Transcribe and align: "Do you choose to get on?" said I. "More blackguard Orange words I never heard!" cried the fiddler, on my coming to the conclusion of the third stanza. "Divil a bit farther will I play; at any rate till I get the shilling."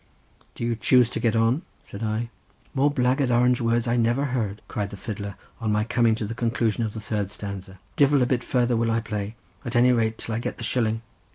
"Do 0.55 0.65
you 0.65 0.75
choose 0.75 1.11
to 1.11 1.19
get 1.19 1.35
on?" 1.35 1.61
said 1.83 2.01
I. 2.01 2.31
"More 2.73 2.89
blackguard 2.89 3.29
Orange 3.29 3.61
words 3.61 3.87
I 3.87 3.97
never 3.97 4.25
heard!" 4.25 4.63
cried 4.67 4.89
the 4.89 4.97
fiddler, 4.97 5.35
on 5.59 5.71
my 5.71 5.83
coming 5.83 6.15
to 6.15 6.25
the 6.25 6.33
conclusion 6.33 6.83
of 6.83 6.95
the 6.95 6.99
third 6.99 7.29
stanza. 7.29 7.77
"Divil 7.97 8.23
a 8.23 8.25
bit 8.25 8.43
farther 8.43 8.75
will 8.75 8.89
I 8.89 8.99
play; 9.01 9.35
at 9.63 9.75
any 9.75 9.91
rate 9.91 10.17
till 10.17 10.33
I 10.33 10.39
get 10.39 10.57
the 10.57 10.63
shilling." 10.63 11.03